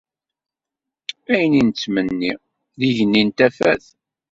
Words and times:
Ayen 1.31 1.53
i 1.59 1.61
nettmenni 1.67 2.31
d 2.79 2.81
igenni 2.87 3.23
n 3.27 3.29
tafat. 3.37 3.83